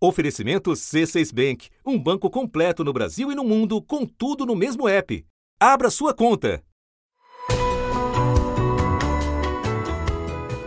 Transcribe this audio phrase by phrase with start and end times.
[0.00, 4.88] Oferecimento C6 Bank, um banco completo no Brasil e no mundo, com tudo no mesmo
[4.88, 5.24] app.
[5.58, 6.62] Abra sua conta.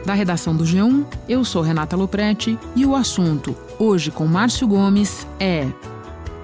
[0.05, 5.25] Da redação do G1, eu sou Renata Loprete e o assunto, hoje com Márcio Gomes,
[5.39, 5.71] é.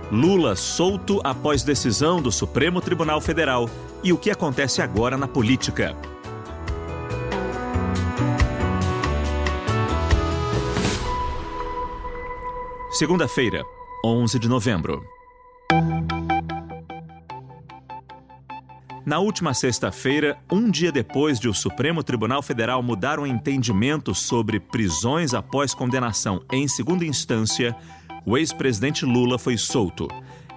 [0.09, 3.69] Lula solto após decisão do Supremo Tribunal Federal.
[4.01, 5.93] E o que acontece agora na política?
[12.97, 13.63] Segunda-feira,
[14.03, 15.05] 11 de novembro.
[19.05, 24.59] Na última sexta-feira, um dia depois de o Supremo Tribunal Federal mudar o entendimento sobre
[24.59, 27.75] prisões após condenação em segunda instância,
[28.25, 30.07] o ex-presidente Lula foi solto.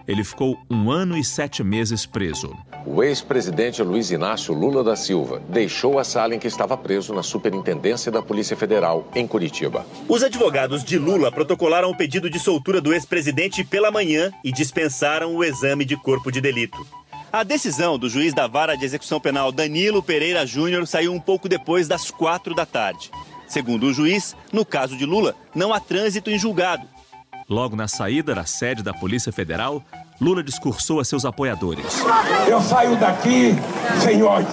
[0.06, 2.56] Ele ficou um ano e sete meses preso.
[2.86, 7.22] O ex-presidente Luiz Inácio Lula da Silva deixou a sala em que estava preso na
[7.22, 9.86] Superintendência da Polícia Federal, em Curitiba.
[10.08, 15.34] Os advogados de Lula protocolaram o pedido de soltura do ex-presidente pela manhã e dispensaram
[15.36, 16.86] o exame de corpo de delito.
[17.32, 21.48] A decisão do juiz da vara de execução penal Danilo Pereira Júnior saiu um pouco
[21.48, 23.10] depois das quatro da tarde.
[23.46, 26.86] Segundo o juiz, no caso de Lula, não há trânsito em julgado.
[27.50, 29.82] Logo na saída da sede da Polícia Federal,
[30.20, 31.84] Lula discursou a seus apoiadores.
[32.46, 33.56] Eu saio daqui,
[34.00, 34.46] senhores.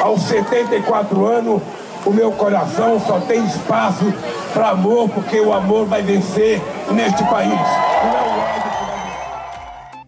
[0.00, 1.60] Aos 74 anos,
[2.06, 4.04] o meu coração só tem espaço
[4.54, 7.58] para amor, porque o amor vai vencer neste país.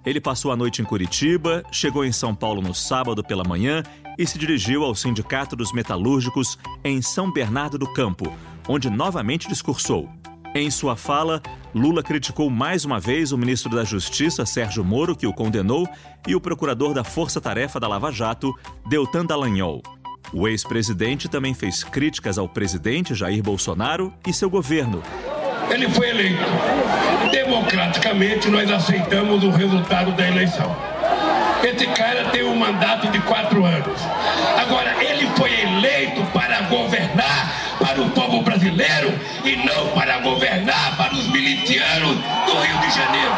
[0.07, 3.83] Ele passou a noite em Curitiba, chegou em São Paulo no sábado pela manhã
[4.17, 8.33] e se dirigiu ao Sindicato dos Metalúrgicos em São Bernardo do Campo,
[8.69, 10.09] onde novamente discursou.
[10.55, 11.41] Em sua fala,
[11.75, 15.89] Lula criticou mais uma vez o ministro da Justiça, Sérgio Moro, que o condenou,
[16.27, 18.55] e o procurador da Força Tarefa da Lava Jato,
[18.87, 19.83] Deltan Dallagnol.
[20.33, 25.03] O ex-presidente também fez críticas ao presidente Jair Bolsonaro e seu governo,
[25.73, 26.45] ele foi eleito.
[27.31, 30.75] Democraticamente, nós aceitamos o resultado da eleição.
[31.63, 34.01] Esse cara tem um mandato de quatro anos.
[34.61, 37.62] Agora, ele foi eleito para governar
[37.93, 39.11] para o povo brasileiro
[39.45, 42.17] e não para governar para os milicianos
[42.47, 43.33] do Rio de Janeiro.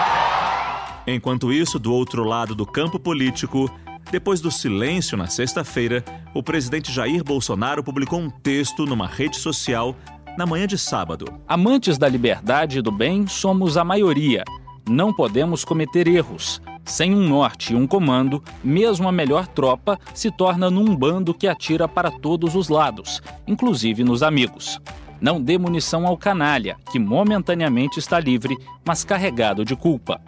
[1.06, 3.68] Enquanto isso, do outro lado do campo político,
[4.12, 9.96] depois do silêncio na sexta-feira, o presidente Jair Bolsonaro publicou um texto numa rede social
[10.38, 11.26] na manhã de sábado.
[11.48, 14.44] Amantes da liberdade e do bem somos a maioria.
[14.88, 16.60] Não podemos cometer erros.
[16.84, 21.48] Sem um norte e um comando, mesmo a melhor tropa se torna num bando que
[21.48, 24.78] atira para todos os lados, inclusive nos amigos.
[25.18, 30.20] Não dê munição ao canalha, que momentaneamente está livre, mas carregado de culpa.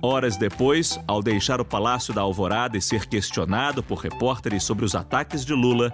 [0.00, 4.94] Horas depois, ao deixar o Palácio da Alvorada e ser questionado por repórteres sobre os
[4.94, 5.92] ataques de Lula,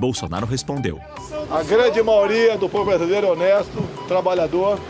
[0.00, 0.98] Bolsonaro respondeu:
[1.50, 4.80] A grande maioria do povo brasileiro é honesto, trabalhador,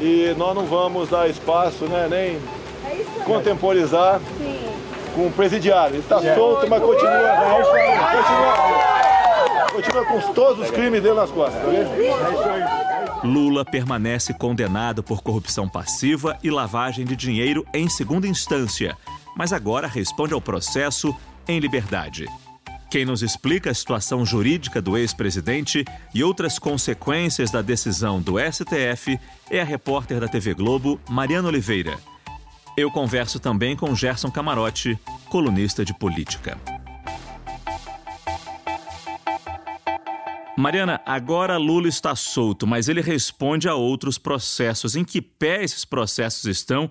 [0.00, 2.38] e nós não vamos dar espaço, né, nem
[3.24, 4.20] contemporizar
[5.14, 5.96] com o presidiário.
[5.96, 7.18] Ele está solto, mas continua,
[8.12, 11.60] continua, continua com todos os crimes dele nas costas.
[11.62, 18.96] Tá Lula permanece condenado por corrupção passiva e lavagem de dinheiro em segunda instância,
[19.36, 21.14] mas agora responde ao processo
[21.48, 22.26] em liberdade.
[22.94, 25.84] Quem nos explica a situação jurídica do ex-presidente
[26.14, 29.18] e outras consequências da decisão do STF
[29.50, 31.98] é a repórter da TV Globo, Mariana Oliveira.
[32.76, 34.96] Eu converso também com Gerson Camarote,
[35.28, 36.56] colunista de política.
[40.56, 44.94] Mariana, agora Lula está solto, mas ele responde a outros processos.
[44.94, 46.88] Em que pé esses processos estão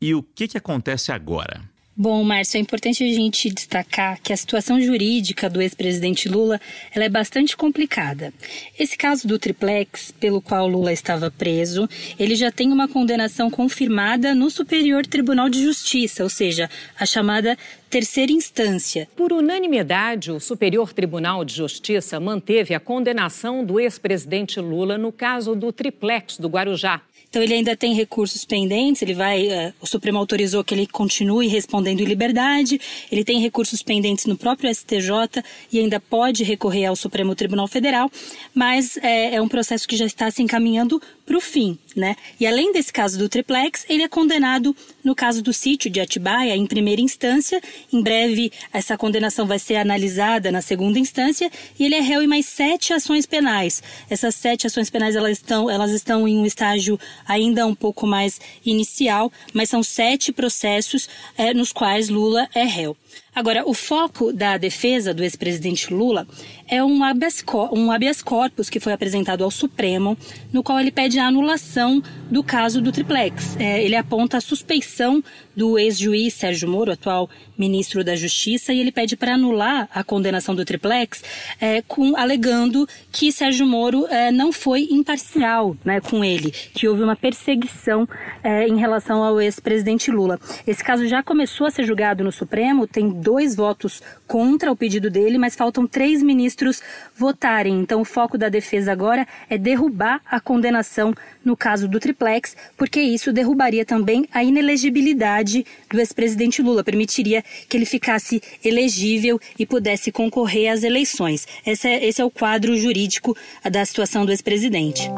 [0.00, 1.72] e o que, que acontece agora?
[1.96, 6.60] Bom, Márcio, é importante a gente destacar que a situação jurídica do ex-presidente Lula
[6.92, 8.34] ela é bastante complicada.
[8.76, 11.88] Esse caso do triplex, pelo qual Lula estava preso,
[12.18, 16.68] ele já tem uma condenação confirmada no Superior Tribunal de Justiça, ou seja,
[16.98, 17.56] a chamada
[17.88, 19.08] terceira instância.
[19.14, 25.54] Por unanimidade, o Superior Tribunal de Justiça manteve a condenação do ex-presidente Lula no caso
[25.54, 27.02] do triplex do Guarujá.
[27.34, 31.48] Então ele ainda tem recursos pendentes, ele vai, uh, o Supremo autorizou que ele continue
[31.48, 32.80] respondendo em liberdade,
[33.10, 35.42] ele tem recursos pendentes no próprio STJ
[35.72, 38.08] e ainda pode recorrer ao Supremo Tribunal Federal,
[38.54, 42.16] mas é, é um processo que já está se encaminhando para o fim, né?
[42.38, 46.54] E além desse caso do triplex, ele é condenado no caso do sítio de Atibaia
[46.54, 47.60] em primeira instância.
[47.92, 52.26] Em breve, essa condenação vai ser analisada na segunda instância e ele é réu em
[52.26, 53.82] mais sete ações penais.
[54.08, 58.40] Essas sete ações penais elas estão, elas estão em um estágio ainda um pouco mais
[58.64, 62.96] inicial, mas são sete processos é, nos quais Lula é réu.
[63.34, 66.26] Agora, o foco da defesa do ex-presidente Lula
[66.68, 70.16] é um habeas, um habeas corpus que foi apresentado ao Supremo,
[70.52, 73.56] no qual ele pede a anulação do caso do triplex.
[73.58, 75.22] É, ele aponta a suspeição
[75.56, 80.54] do ex-juiz Sérgio Moro, atual ministro da Justiça, e ele pede para anular a condenação
[80.54, 81.22] do triplex,
[81.60, 87.02] é, com, alegando que Sérgio Moro é, não foi imparcial né, com ele, que houve
[87.02, 88.08] uma perseguição
[88.42, 90.38] é, em relação ao ex-presidente Lula.
[90.66, 95.10] Esse caso já começou a ser julgado no Supremo, tem dois votos contra o pedido
[95.10, 96.82] dele, mas faltam três ministros
[97.16, 97.80] votarem.
[97.80, 101.14] Então, o foco da defesa agora é derrubar a condenação
[101.44, 107.76] no caso do triplex, porque isso derrubaria também a inelegibilidade do ex-presidente Lula, permitiria que
[107.76, 111.46] ele ficasse elegível e pudesse concorrer às eleições.
[111.66, 113.36] Esse é, esse é o quadro jurídico
[113.70, 115.10] da situação do ex-presidente.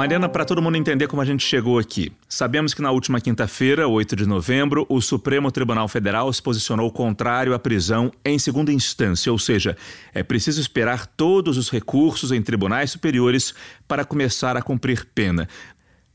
[0.00, 3.86] Mariana, para todo mundo entender como a gente chegou aqui, sabemos que na última quinta-feira,
[3.86, 9.30] 8 de novembro, o Supremo Tribunal Federal se posicionou contrário à prisão em segunda instância,
[9.30, 9.76] ou seja,
[10.14, 13.52] é preciso esperar todos os recursos em tribunais superiores
[13.86, 15.46] para começar a cumprir pena.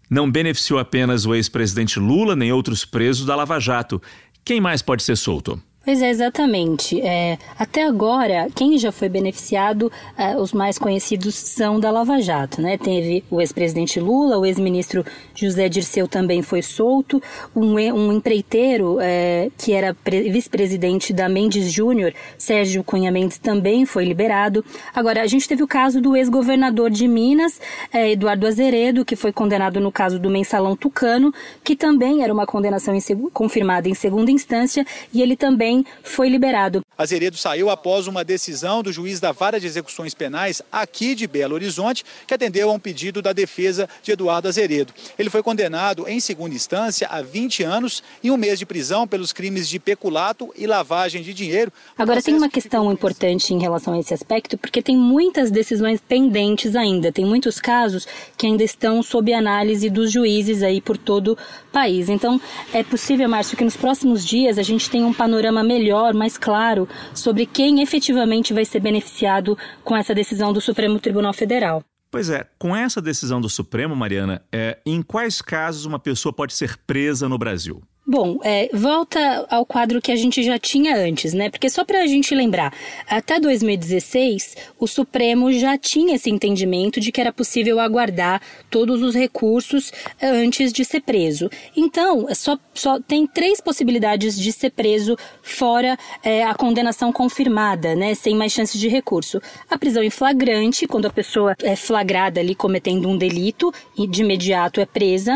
[0.10, 4.02] Não beneficiou apenas o ex-presidente Lula nem outros presos da Lava Jato.
[4.44, 5.62] Quem mais pode ser solto?
[5.86, 7.00] Pois é, exatamente.
[7.00, 12.60] É, até agora, quem já foi beneficiado, é, os mais conhecidos são da Lava Jato,
[12.60, 12.76] né?
[12.76, 15.06] Teve o ex-presidente Lula, o ex-ministro
[15.36, 17.22] José Dirceu também foi solto,
[17.56, 19.96] um, um empreiteiro é, que era
[20.32, 24.66] vice-presidente da Mendes Júnior, Sérgio Cunha Mendes, também foi liberado.
[24.92, 27.62] Agora, a gente teve o caso do ex-governador de Minas,
[27.94, 31.32] é, Eduardo Azeredo, que foi condenado no caso do mensalão Tucano,
[31.64, 33.02] que também era uma condenação em,
[33.32, 34.84] confirmada em segunda instância,
[35.14, 36.82] e ele também também foi liberado.
[36.98, 41.56] Azeredo saiu após uma decisão do juiz da Vara de Execuções Penais aqui de Belo
[41.56, 44.94] Horizonte, que atendeu a um pedido da defesa de Eduardo Azeredo.
[45.20, 49.34] Ele foi condenado em segunda instância a 20 anos e um mês de prisão pelos
[49.34, 51.72] crimes de peculato e lavagem de dinheiro.
[51.98, 56.76] Agora tem uma questão importante em relação a esse aspecto, porque tem muitas decisões pendentes
[56.76, 57.12] ainda.
[57.12, 58.08] Tem muitos casos
[58.38, 61.38] que ainda estão sob análise dos juízes aí por todo o
[61.72, 62.08] país.
[62.08, 62.40] Então,
[62.74, 66.88] é possível, Márcio, que nos próximos dias a gente tenha um panorama melhor, mais claro,
[67.14, 71.84] sobre quem efetivamente vai ser beneficiado com essa decisão do Supremo Tribunal Federal.
[72.10, 76.54] Pois é, com essa decisão do Supremo, Mariana, é, em quais casos uma pessoa pode
[76.54, 77.84] ser presa no Brasil?
[78.08, 81.50] Bom, é, volta ao quadro que a gente já tinha antes, né?
[81.50, 82.72] Porque só para a gente lembrar,
[83.10, 89.16] até 2016, o Supremo já tinha esse entendimento de que era possível aguardar todos os
[89.16, 89.92] recursos
[90.22, 91.50] é, antes de ser preso.
[91.76, 98.14] Então, só, só tem três possibilidades de ser preso fora é, a condenação confirmada, né?
[98.14, 99.42] Sem mais chances de recurso.
[99.68, 104.22] A prisão em flagrante, quando a pessoa é flagrada ali cometendo um delito e de
[104.22, 105.36] imediato é presa.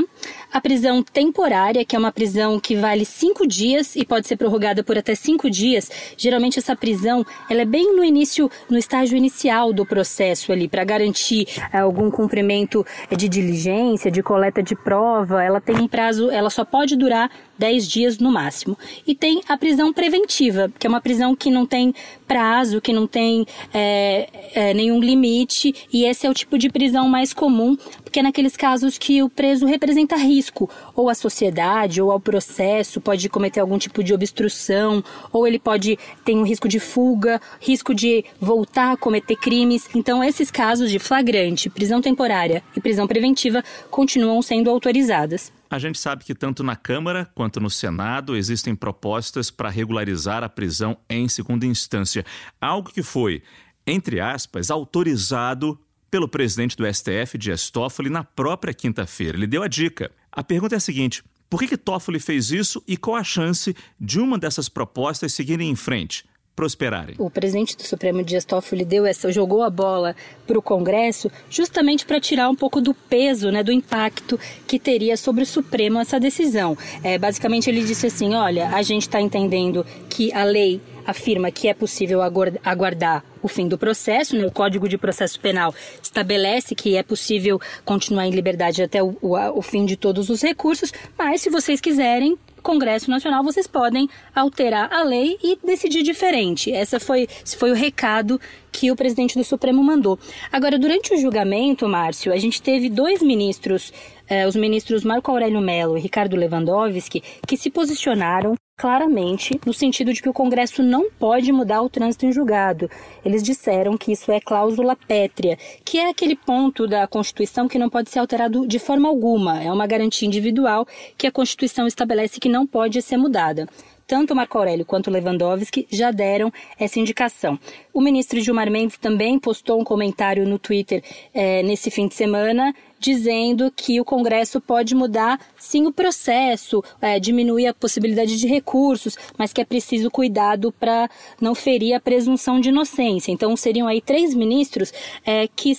[0.51, 4.83] A prisão temporária, que é uma prisão que vale cinco dias e pode ser prorrogada
[4.83, 5.91] por até cinco dias.
[6.17, 10.83] Geralmente essa prisão ela é bem no início, no estágio inicial do processo ali, para
[10.83, 12.83] garantir eh, algum cumprimento
[13.15, 15.43] de diligência, de coleta de prova.
[15.43, 18.77] Ela tem um prazo, ela só pode durar 10 dias no máximo.
[19.05, 21.93] E tem a prisão preventiva, que é uma prisão que não tem
[22.25, 27.09] prazo, que não tem é, é, nenhum limite, e esse é o tipo de prisão
[27.09, 32.11] mais comum, porque é naqueles casos que o preso representa risco, ou à sociedade, ou
[32.11, 36.79] ao processo, pode cometer algum tipo de obstrução, ou ele pode ter um risco de
[36.79, 39.89] fuga, risco de voltar a cometer crimes.
[39.93, 45.58] Então, esses casos de flagrante, prisão temporária e prisão preventiva continuam sendo autorizadas.
[45.69, 50.49] A gente sabe que tanto na Câmara quanto no Senado existem propostas para regularizar a
[50.49, 52.25] prisão em segunda instância,
[52.59, 53.43] algo que foi,
[53.85, 59.37] entre aspas, autorizado pelo presidente do STF, Dias Toffoli, na própria quinta-feira.
[59.37, 60.11] Ele deu a dica.
[60.31, 63.75] A pergunta é a seguinte: por que, que Toffoli fez isso e qual a chance
[63.99, 66.25] de uma dessas propostas seguirem em frente?
[66.59, 67.15] Prosperarem.
[67.17, 70.13] O presidente do Supremo Dias Toffoli deu essa, jogou a bola
[70.45, 74.37] para o Congresso justamente para tirar um pouco do peso, né, do impacto
[74.67, 76.77] que teria sobre o Supremo essa decisão.
[77.01, 81.69] É, basicamente ele disse assim, olha, a gente está entendendo que a lei afirma que
[81.69, 84.45] é possível aguardar o fim do processo, né?
[84.45, 85.73] o Código de Processo Penal
[86.03, 90.41] estabelece que é possível continuar em liberdade até o, o, o fim de todos os
[90.41, 96.71] recursos, mas se vocês quiserem, Congresso Nacional, vocês podem alterar a lei e decidir diferente.
[96.71, 98.39] Essa foi, esse foi o recado
[98.71, 100.19] que o presidente do Supremo mandou.
[100.51, 103.91] Agora, durante o julgamento, Márcio, a gente teve dois ministros,
[104.27, 110.13] eh, os ministros Marco Aurélio Mello e Ricardo Lewandowski, que se posicionaram claramente no sentido
[110.13, 112.89] de que o Congresso não pode mudar o trânsito em julgado.
[113.25, 117.89] Eles disseram que isso é cláusula pétrea, que é aquele ponto da Constituição que não
[117.89, 122.47] pode ser alterado de forma alguma, é uma garantia individual que a Constituição estabelece que
[122.47, 123.67] não pode ser mudada
[124.09, 127.59] tanto Marco Aurélio quanto Lewandowski já deram essa indicação.
[127.93, 132.73] O ministro Gilmar Mendes também postou um comentário no Twitter é, nesse fim de semana
[132.99, 139.17] dizendo que o Congresso pode mudar sim o processo, é, diminuir a possibilidade de recursos,
[139.37, 141.09] mas que é preciso cuidado para
[141.41, 143.31] não ferir a presunção de inocência.
[143.31, 144.93] Então seriam aí três ministros
[145.25, 145.75] é, que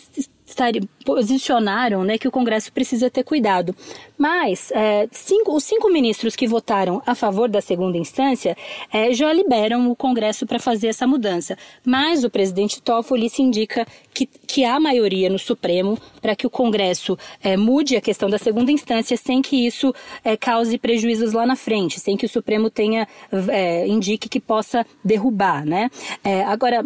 [1.04, 3.74] posicionaram né, que o Congresso precisa ter cuidado.
[4.16, 8.56] Mas é, cinco, os cinco ministros que votaram a favor da segunda instância
[8.92, 11.56] é, já liberam o Congresso para fazer essa mudança.
[11.84, 16.50] Mas o presidente Toffoli se indica que, que há maioria no Supremo para que o
[16.50, 21.46] Congresso é, mude a questão da segunda instância sem que isso é, cause prejuízos lá
[21.46, 23.08] na frente, sem que o Supremo tenha
[23.48, 25.64] é, indique que possa derrubar.
[25.64, 25.90] Né?
[26.22, 26.84] É, agora,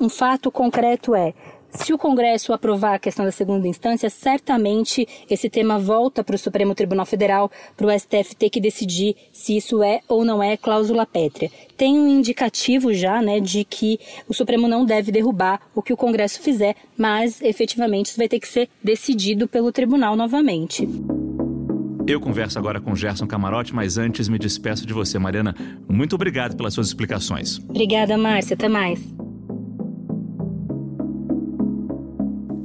[0.00, 1.34] um fato concreto é
[1.70, 6.38] se o Congresso aprovar a questão da segunda instância, certamente esse tema volta para o
[6.38, 10.56] Supremo Tribunal Federal, para o STF ter que decidir se isso é ou não é
[10.56, 11.50] cláusula pétrea.
[11.76, 13.98] Tem um indicativo já, né, de que
[14.28, 18.40] o Supremo não deve derrubar o que o Congresso fizer, mas efetivamente isso vai ter
[18.40, 20.88] que ser decidido pelo Tribunal novamente.
[22.06, 25.54] Eu converso agora com Gerson Camarote, mas antes me despeço de você, Mariana.
[25.86, 27.58] Muito obrigado pelas suas explicações.
[27.68, 28.54] Obrigada, Márcia.
[28.54, 29.17] Até mais.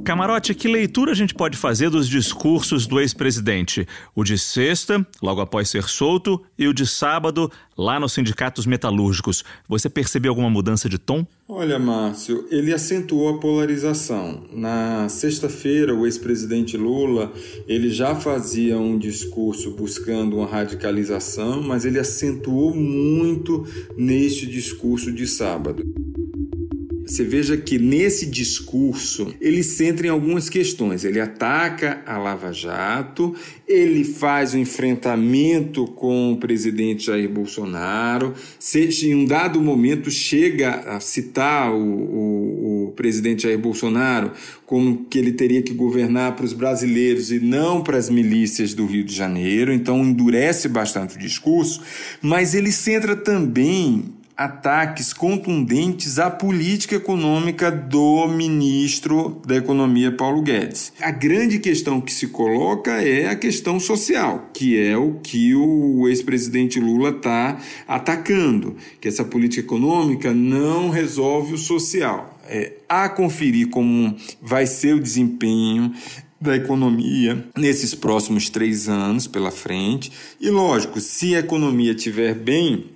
[0.04, 3.88] Camarote, que leitura a gente pode fazer dos discursos do ex-presidente?
[4.14, 9.42] O de sexta, logo após ser solto, e o de sábado, lá nos sindicatos metalúrgicos.
[9.66, 11.26] Você percebeu alguma mudança de tom?
[11.48, 14.44] Olha, Márcio, ele acentuou a polarização.
[14.52, 17.32] Na sexta-feira, o ex-presidente Lula,
[17.66, 25.26] ele já fazia um discurso buscando uma radicalização, mas ele acentuou muito neste discurso de
[25.26, 25.82] sábado.
[27.06, 31.04] Você veja que nesse discurso ele centra em algumas questões.
[31.04, 33.34] Ele ataca a Lava Jato,
[33.68, 40.76] ele faz um enfrentamento com o presidente Jair Bolsonaro, seja, em um dado momento chega
[40.96, 44.32] a citar o, o, o presidente Jair Bolsonaro
[44.64, 48.86] como que ele teria que governar para os brasileiros e não para as milícias do
[48.86, 51.82] Rio de Janeiro, então endurece bastante o discurso,
[52.22, 54.04] mas ele centra também
[54.36, 60.92] ataques contundentes à política econômica do ministro da Economia Paulo Guedes.
[61.00, 66.08] A grande questão que se coloca é a questão social, que é o que o
[66.08, 72.38] ex-presidente Lula está atacando, que essa política econômica não resolve o social.
[72.46, 75.92] É, a conferir como vai ser o desempenho
[76.40, 80.12] da economia nesses próximos três anos pela frente.
[80.38, 82.93] E lógico, se a economia estiver bem,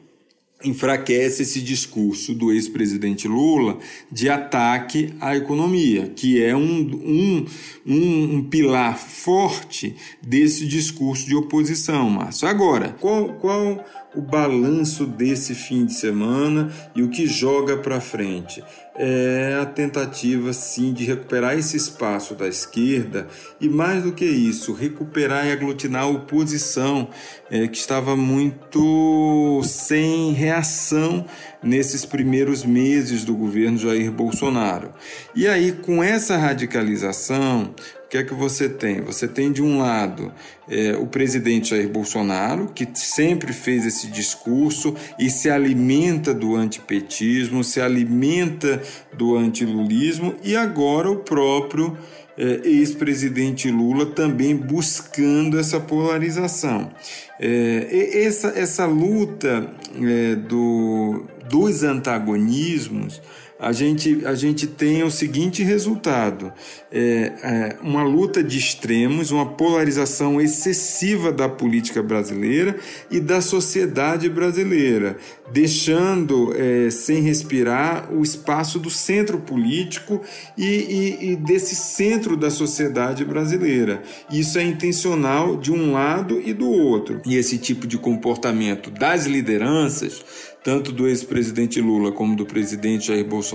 [0.65, 3.79] enfraquece esse discurso do ex-presidente Lula
[4.11, 7.47] de ataque à economia, que é um, um,
[7.87, 12.49] um, um, pilar forte desse discurso de oposição, Márcio.
[12.49, 13.85] Agora, qual, qual
[14.17, 18.63] o balanço desse fim de semana e o que joga para frente?
[18.99, 23.29] É a tentativa, sim, de recuperar esse espaço da esquerda
[23.61, 27.09] e, mais do que isso, recuperar e aglutinar a oposição
[27.49, 31.25] é, que estava muito sem reação
[31.63, 34.93] nesses primeiros meses do governo Jair Bolsonaro.
[35.35, 37.73] E aí, com essa radicalização,
[38.09, 39.03] o que é que você tem?
[39.03, 40.33] Você tem, de um lado,
[40.67, 47.63] é, o presidente Jair Bolsonaro, que sempre fez esse discurso e se alimenta do antipetismo,
[47.63, 48.81] se alimenta
[49.13, 51.99] do antilulismo, e agora o próprio
[52.39, 56.91] é, ex-presidente Lula também buscando essa polarização.
[57.39, 63.21] É, essa, essa luta é, do, dos antagonismos
[63.59, 66.53] a gente, a gente tem o seguinte resultado:
[66.93, 72.77] é, é, uma luta de extremos, uma polarização excessiva da política brasileira
[73.11, 75.17] e da sociedade brasileira,
[75.53, 80.23] deixando é, sem respirar o espaço do centro político
[80.57, 84.03] e, e, e desse centro da sociedade brasileira.
[84.31, 87.21] Isso é intencional de um lado e do outro.
[87.27, 90.25] E esse tipo de comportamento das lideranças
[90.69, 93.48] tanto do ex-presidente Lula como do presidente Jair Bolsonaro,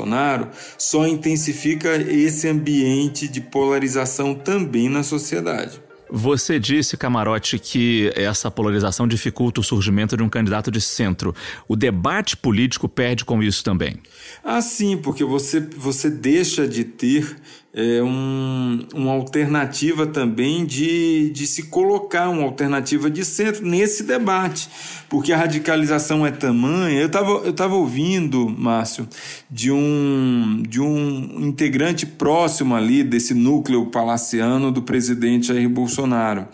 [0.77, 5.81] só intensifica esse ambiente de polarização também na sociedade.
[6.15, 11.33] Você disse, Camarote, que essa polarização dificulta o surgimento de um candidato de centro.
[11.67, 13.95] O debate político perde com isso também.
[14.43, 17.35] Ah, sim, porque você, você deixa de ter
[17.75, 24.69] é, um, uma alternativa também de, de se colocar, uma alternativa de centro nesse debate,
[25.09, 26.99] porque a radicalização é tamanha.
[26.99, 29.07] Eu estava eu tava ouvindo, Márcio,
[29.49, 36.47] de um, de um integrante próximo ali desse núcleo palaciano do presidente Jair Bolsonaro.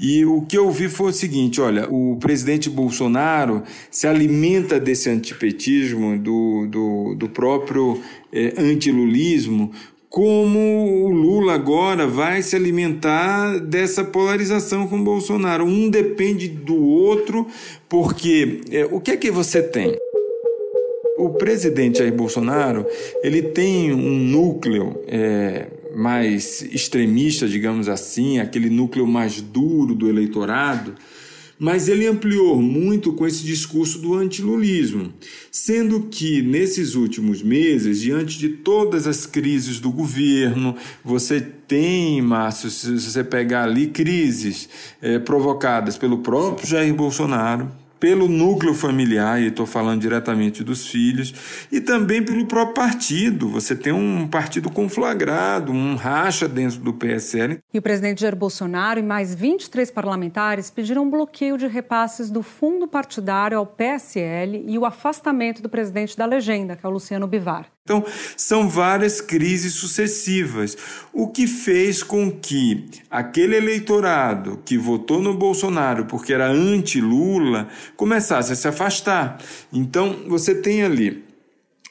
[0.00, 5.10] E o que eu vi foi o seguinte: olha, o presidente Bolsonaro se alimenta desse
[5.10, 8.00] antipetismo, do, do, do próprio
[8.32, 9.70] é, antilulismo,
[10.12, 15.64] como o Lula agora vai se alimentar dessa polarização com o Bolsonaro.
[15.64, 17.46] Um depende do outro,
[17.88, 19.96] porque é, o que é que você tem?
[21.16, 22.84] O presidente Jair Bolsonaro
[23.22, 30.94] ele tem um núcleo é, mais extremista, digamos assim, aquele núcleo mais duro do eleitorado
[31.58, 35.12] mas ele ampliou muito com esse discurso do antilulismo,
[35.50, 42.70] sendo que nesses últimos meses, diante de todas as crises do governo, você tem, Márcio,
[42.70, 44.68] se você pegar ali crises
[45.00, 51.32] é, provocadas pelo próprio Jair Bolsonaro, pelo núcleo familiar, e estou falando diretamente dos filhos,
[51.70, 53.48] e também pelo próprio partido.
[53.48, 57.60] Você tem um partido conflagrado, um racha dentro do PSL.
[57.72, 62.88] E o presidente Jair Bolsonaro e mais 23 parlamentares pediram bloqueio de repasses do fundo
[62.88, 67.70] partidário ao PSL e o afastamento do presidente da legenda, que é o Luciano Bivar.
[67.84, 68.04] Então,
[68.36, 70.76] são várias crises sucessivas,
[71.12, 78.52] o que fez com que aquele eleitorado que votou no Bolsonaro porque era anti-Lula começasse
[78.52, 79.38] a se afastar.
[79.72, 81.24] Então, você tem ali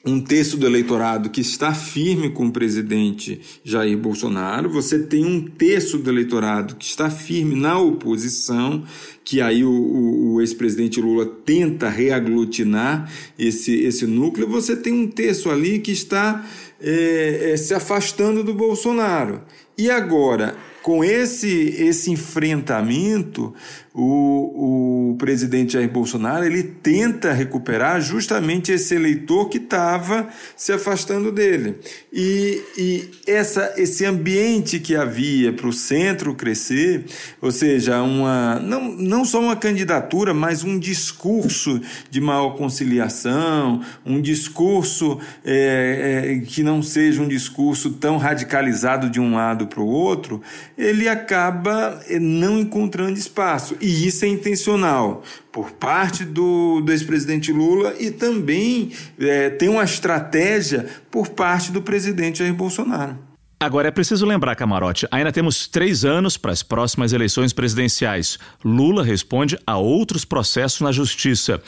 [0.04, 5.46] um terço do eleitorado que está firme com o presidente Jair Bolsonaro, você tem um
[5.46, 8.84] terço do eleitorado que está firme na oposição,
[9.24, 15.50] que aí o, o ex-presidente Lula tenta reaglutinar esse, esse núcleo, você tem um terço
[15.52, 16.44] ali que está
[16.82, 19.42] é, é, se afastando do Bolsonaro.
[19.78, 23.54] E agora, com esse, esse enfrentamento,
[23.94, 31.32] o, o presidente Jair Bolsonaro ele tenta recuperar justamente esse eleitor que estava se afastando
[31.32, 31.78] dele.
[32.12, 37.06] E, e essa, esse ambiente que havia para o centro crescer,
[37.42, 44.22] ou seja, uma, não, não só uma candidatura, mas um discurso de maior conciliação, um
[44.22, 49.88] discurso é, é, que não seja um discurso tão radicalizado de um lado para o
[49.88, 50.42] outro,
[50.78, 53.76] ele acaba eh, não encontrando espaço.
[53.82, 59.84] E isso é intencional por parte do, do ex-presidente Lula e também é, tem uma
[59.84, 63.32] estratégia por parte do presidente Jair Bolsonaro.
[63.62, 68.40] Agora é preciso lembrar, Camarote, ainda temos três anos para as próximas eleições presidenciais.
[68.66, 71.62] Lula responde a outros processos na justiça.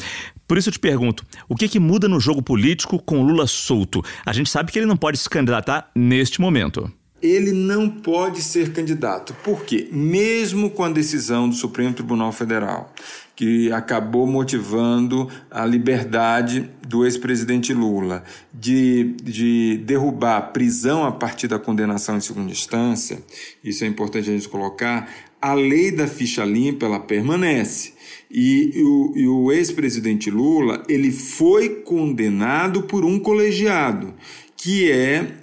[0.47, 4.03] Por isso eu te pergunto, o que, que muda no jogo político com Lula solto?
[4.25, 6.91] A gente sabe que ele não pode se candidatar neste momento
[7.23, 9.33] ele não pode ser candidato.
[9.45, 9.87] Por quê?
[9.89, 12.93] Mesmo com a decisão do Supremo Tribunal Federal,
[13.33, 21.47] que acabou motivando a liberdade do ex-presidente Lula de, de derrubar a prisão a partir
[21.47, 23.23] da condenação em segunda instância,
[23.63, 25.09] isso é importante a gente colocar,
[25.41, 27.93] a lei da ficha limpa ela permanece.
[28.29, 34.13] E o, o ex-presidente Lula ele foi condenado por um colegiado,
[34.57, 35.42] que é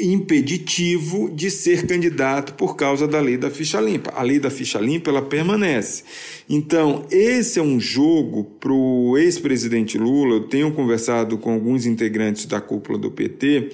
[0.00, 4.12] impeditivo de ser candidato por causa da lei da ficha limpa.
[4.14, 6.04] A lei da ficha limpa ela permanece.
[6.48, 10.36] Então, esse é um jogo para o ex-presidente Lula.
[10.36, 13.70] Eu tenho conversado com alguns integrantes da cúpula do PT.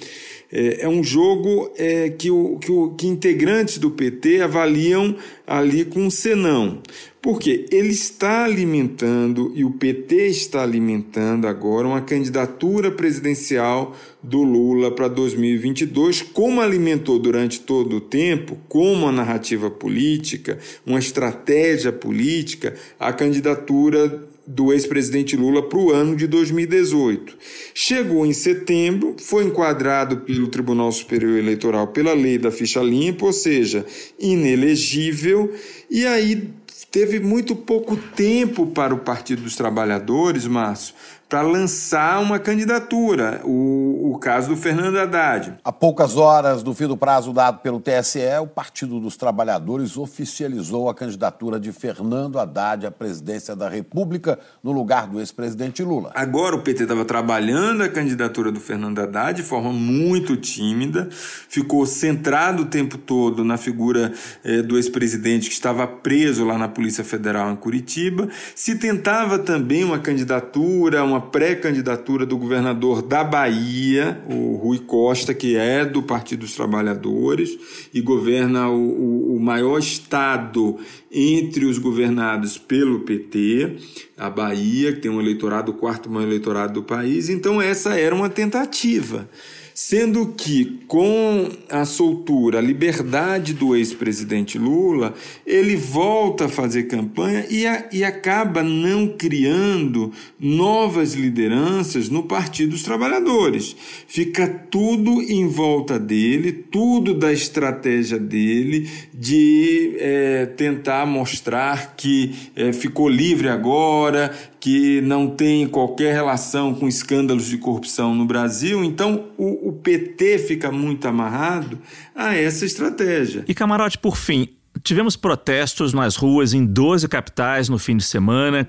[0.51, 5.15] É, é um jogo é, que, o, que, o, que integrantes do PT avaliam
[5.47, 6.81] ali com senão.
[7.21, 14.89] Porque ele está alimentando, e o PT está alimentando agora, uma candidatura presidencial do Lula
[14.89, 22.73] para 2022, como alimentou durante todo o tempo, como uma narrativa política, uma estratégia política,
[22.97, 27.37] a candidatura do ex-presidente Lula para o ano de 2018.
[27.73, 33.33] Chegou em setembro, foi enquadrado pelo Tribunal Superior Eleitoral pela lei da ficha limpa, ou
[33.33, 33.85] seja,
[34.19, 35.53] inelegível,
[35.89, 36.49] e aí
[36.91, 40.93] teve muito pouco tempo para o Partido dos Trabalhadores, Márcio,
[41.33, 45.55] para lançar uma candidatura, o, o caso do Fernando Haddad.
[45.63, 50.87] Há poucas horas do fim do prazo dado pelo TSE, o Partido dos Trabalhadores oficializou
[50.87, 56.11] a candidatura de Fernando Haddad à presidência da República no lugar do ex-presidente Lula.
[56.13, 61.09] Agora o PT estava trabalhando a candidatura do Fernando Haddad de forma muito tímida,
[61.49, 66.67] ficou centrado o tempo todo na figura eh, do ex-presidente que estava preso lá na
[66.67, 68.29] Polícia Federal em Curitiba.
[68.53, 75.55] Se tentava também uma candidatura, uma pré-candidatura do governador da Bahia, o Rui Costa, que
[75.55, 77.57] é do Partido dos Trabalhadores
[77.93, 80.77] e governa o, o, o maior estado
[81.11, 83.77] entre os governados pelo PT,
[84.17, 87.29] a Bahia, que tem um eleitorado, o quarto maior eleitorado do país.
[87.29, 89.29] Então, essa era uma tentativa.
[89.73, 95.13] Sendo que, com a soltura, a liberdade do ex-presidente Lula,
[95.45, 102.71] ele volta a fazer campanha e, a, e acaba não criando novas lideranças no Partido
[102.71, 103.75] dos Trabalhadores.
[104.07, 112.71] Fica tudo em volta dele, tudo da estratégia dele de é, tentar mostrar que é,
[112.73, 114.33] ficou livre agora,
[114.63, 118.81] que não tem qualquer relação com escândalos de corrupção no Brasil.
[118.81, 121.77] Então, o, o PT fica muito amarrado
[122.15, 123.43] a essa estratégia.
[123.45, 124.47] E, camarote, por fim,
[124.81, 128.65] tivemos protestos nas ruas em 12 capitais no fim de semana.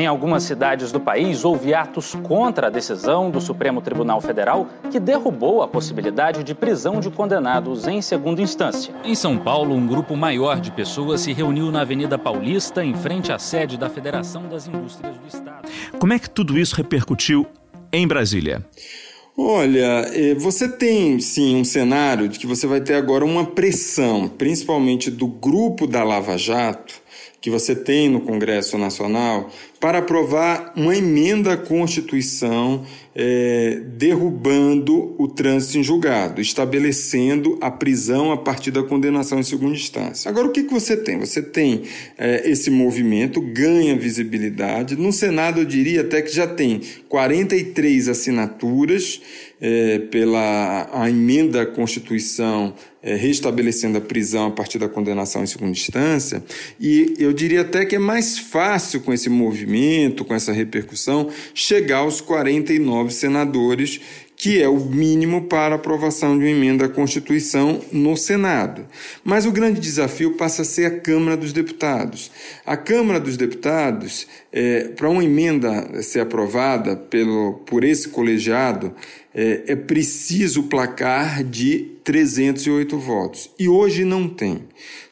[0.00, 4.98] Em algumas cidades do país, houve atos contra a decisão do Supremo Tribunal Federal que
[4.98, 8.94] derrubou a possibilidade de prisão de condenados em segunda instância.
[9.04, 13.30] Em São Paulo, um grupo maior de pessoas se reuniu na Avenida Paulista, em frente
[13.30, 15.68] à sede da Federação das Indústrias do Estado.
[15.98, 17.46] Como é que tudo isso repercutiu
[17.92, 18.64] em Brasília?
[19.36, 24.28] Olha, eh, você tem sim um cenário de que você vai ter agora uma pressão,
[24.28, 26.99] principalmente do grupo da Lava Jato,
[27.40, 29.50] que você tem no Congresso Nacional
[29.80, 38.30] para aprovar uma emenda à Constituição é, derrubando o trânsito em julgado, estabelecendo a prisão
[38.30, 40.28] a partir da condenação em segunda instância.
[40.28, 41.18] Agora, o que, que você tem?
[41.18, 41.82] Você tem
[42.18, 44.94] é, esse movimento, ganha visibilidade.
[44.96, 49.20] No Senado, eu diria até que já tem 43 assinaturas
[49.60, 55.46] é, pela a emenda à Constituição é, restabelecendo a prisão a partir da condenação em
[55.46, 56.42] segunda instância,
[56.78, 61.98] e eu diria até que é mais fácil com esse movimento, com essa repercussão, chegar
[61.98, 64.00] aos 49 senadores
[64.40, 68.86] que é o mínimo para aprovação de uma emenda à Constituição no Senado.
[69.22, 72.30] Mas o grande desafio passa a ser a Câmara dos Deputados.
[72.64, 78.94] A Câmara dos Deputados, é, para uma emenda ser aprovada pelo, por esse colegiado,
[79.34, 83.50] é, é preciso placar de 308 votos.
[83.58, 84.64] E hoje não tem.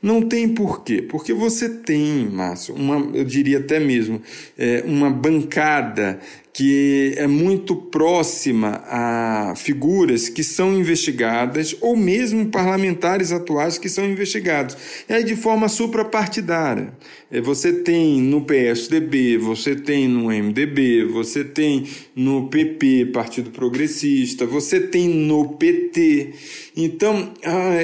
[0.02, 1.02] Não tem por quê?
[1.02, 4.20] Porque você tem, Márcio, uma, eu diria até mesmo,
[4.56, 6.18] é, uma bancada
[6.52, 14.04] que é muito próxima a figuras que são investigadas ou mesmo parlamentares atuais que são
[14.04, 14.76] investigados.
[15.08, 16.92] Aí de forma suprapartidária.
[17.30, 21.86] É, você tem no PSDB, você tem no MDB, você tem
[22.16, 26.32] no PP, Partido Progressista, você tem no PT.
[26.74, 27.34] Então,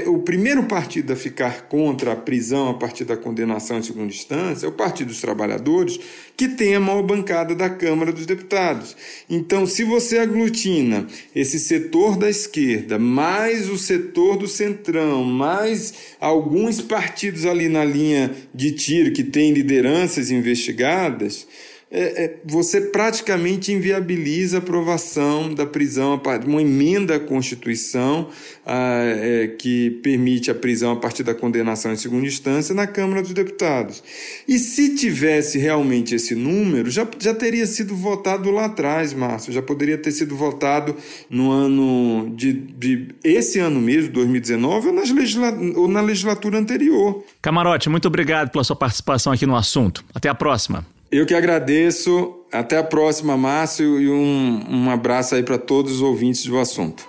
[0.06, 4.66] o primeiro partido a ficar contra a prisão a partir da condenação em segunda instância
[4.66, 6.00] é o Partido dos Trabalhadores,
[6.36, 8.96] que tem a maior bancada da Câmara dos Deputados.
[9.30, 16.80] Então, se você aglutina esse setor da esquerda, mais o setor do centrão, mais alguns
[16.80, 21.46] partidos ali na linha de tiro que tem lideranças investigadas,
[21.96, 28.30] é, é, você praticamente inviabiliza a aprovação da prisão, uma emenda à Constituição
[28.66, 33.22] a, é, que permite a prisão a partir da condenação em segunda instância na Câmara
[33.22, 34.02] dos Deputados.
[34.48, 39.62] E se tivesse realmente esse número, já, já teria sido votado lá atrás, Márcio, já
[39.62, 40.96] poderia ter sido votado
[41.30, 47.24] no ano de, de esse ano mesmo, 2019, ou, legisla, ou na legislatura anterior.
[47.40, 50.04] Camarote, muito obrigado pela sua participação aqui no assunto.
[50.12, 50.84] Até a próxima.
[51.16, 52.40] Eu que agradeço.
[52.50, 57.06] Até a próxima, Márcio, e um, um abraço aí para todos os ouvintes do assunto.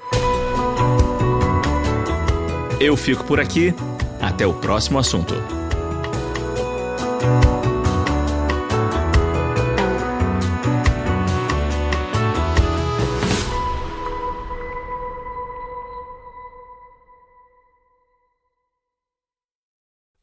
[2.80, 3.74] Eu fico por aqui.
[4.22, 5.34] Até o próximo assunto.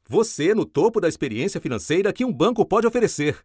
[0.09, 3.45] Você no topo da experiência financeira que um banco pode oferecer.